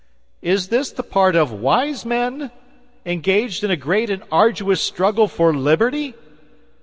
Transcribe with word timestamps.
Is 0.41 0.69
this 0.69 0.89
the 0.91 1.03
part 1.03 1.35
of 1.35 1.51
wise 1.51 2.07
men, 2.07 2.49
engaged 3.05 3.63
in 3.63 3.69
a 3.69 3.75
great 3.77 4.09
and 4.09 4.23
arduous 4.31 4.81
struggle 4.81 5.27
for 5.27 5.53
liberty? 5.53 6.15